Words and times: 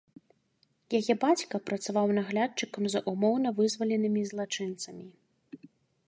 Яе 0.99 1.13
бацька 1.23 1.55
працаваў 1.67 2.07
наглядчыкам 2.19 2.83
за 2.93 2.99
ўмоўна 3.13 3.49
вызваленымі 3.59 4.21
злачынцамі. 4.31 5.05